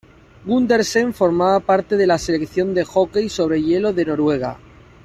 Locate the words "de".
1.95-2.07, 2.73-2.83, 3.93-4.05